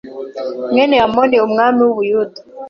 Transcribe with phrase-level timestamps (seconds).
[0.71, 2.39] mwene Amoni umwami w’u Buyuda,